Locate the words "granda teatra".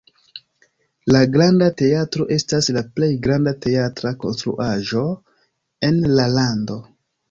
3.29-4.17